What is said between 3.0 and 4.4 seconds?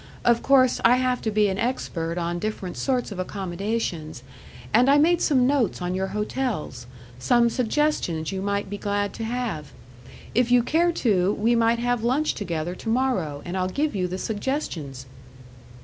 of accommodations,